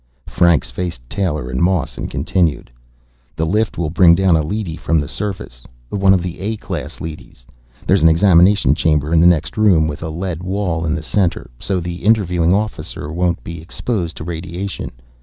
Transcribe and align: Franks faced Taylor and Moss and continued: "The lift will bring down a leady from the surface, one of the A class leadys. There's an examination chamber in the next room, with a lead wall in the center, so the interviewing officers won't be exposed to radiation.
Franks 0.25 0.71
faced 0.71 0.99
Taylor 1.11 1.47
and 1.51 1.61
Moss 1.61 1.95
and 1.95 2.09
continued: 2.09 2.71
"The 3.35 3.45
lift 3.45 3.77
will 3.77 3.91
bring 3.91 4.15
down 4.15 4.35
a 4.35 4.41
leady 4.41 4.75
from 4.75 4.99
the 4.99 5.07
surface, 5.07 5.61
one 5.89 6.11
of 6.11 6.23
the 6.23 6.39
A 6.39 6.57
class 6.57 6.99
leadys. 6.99 7.45
There's 7.85 8.01
an 8.01 8.09
examination 8.09 8.73
chamber 8.73 9.13
in 9.13 9.19
the 9.19 9.27
next 9.27 9.57
room, 9.57 9.85
with 9.87 10.01
a 10.01 10.09
lead 10.09 10.41
wall 10.41 10.87
in 10.87 10.95
the 10.95 11.03
center, 11.03 11.51
so 11.59 11.79
the 11.79 11.97
interviewing 12.03 12.51
officers 12.51 13.11
won't 13.11 13.43
be 13.43 13.61
exposed 13.61 14.17
to 14.17 14.23
radiation. 14.23 14.91